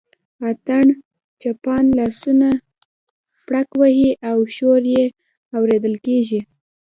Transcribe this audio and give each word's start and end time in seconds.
اتڼ 0.47 0.83
چیان 1.41 1.85
لاسونه 1.97 2.49
پړک 3.45 3.67
وهي 3.79 4.09
او 4.29 4.37
شور 4.55 4.81
یې 4.95 5.05
اورېدل 5.55 5.95
کېږي. 6.05 6.41